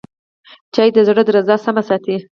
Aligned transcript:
چای 0.73 0.89
د 0.93 0.97
زړه 1.07 1.21
درزا 1.27 1.55
سمه 1.65 1.81
ساتي 1.89 2.15